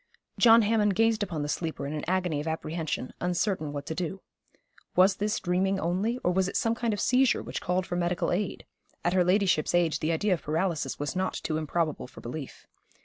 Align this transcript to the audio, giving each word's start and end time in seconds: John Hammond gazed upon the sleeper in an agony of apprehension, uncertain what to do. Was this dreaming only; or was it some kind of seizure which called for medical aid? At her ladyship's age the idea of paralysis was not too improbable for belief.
John 0.39 0.63
Hammond 0.63 0.95
gazed 0.95 1.21
upon 1.21 1.43
the 1.43 1.47
sleeper 1.47 1.85
in 1.85 1.93
an 1.93 2.03
agony 2.07 2.39
of 2.41 2.47
apprehension, 2.47 3.13
uncertain 3.21 3.71
what 3.71 3.85
to 3.85 3.93
do. 3.93 4.21
Was 4.95 5.17
this 5.17 5.39
dreaming 5.39 5.79
only; 5.79 6.17
or 6.23 6.31
was 6.31 6.47
it 6.47 6.57
some 6.57 6.73
kind 6.73 6.91
of 6.91 6.99
seizure 6.99 7.43
which 7.43 7.61
called 7.61 7.85
for 7.85 7.95
medical 7.95 8.31
aid? 8.31 8.65
At 9.05 9.13
her 9.13 9.23
ladyship's 9.23 9.75
age 9.75 9.99
the 9.99 10.11
idea 10.11 10.33
of 10.33 10.41
paralysis 10.41 10.97
was 10.97 11.15
not 11.15 11.35
too 11.35 11.57
improbable 11.57 12.07
for 12.07 12.19
belief. 12.19 12.65